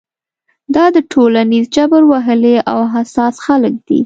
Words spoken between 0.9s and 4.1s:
د ټولنیز جبر وهلي او حساس خلک دي.